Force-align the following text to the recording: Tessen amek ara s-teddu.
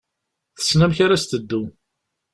Tessen 0.57 0.79
amek 0.85 0.99
ara 1.05 1.21
s-teddu. 1.21 1.61